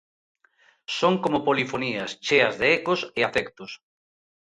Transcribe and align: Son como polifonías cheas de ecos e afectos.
Son 0.97 1.13
como 1.23 1.43
polifonías 1.47 2.11
cheas 2.25 2.55
de 2.61 2.67
ecos 2.79 2.99
e 3.19 3.21
afectos. 3.23 3.71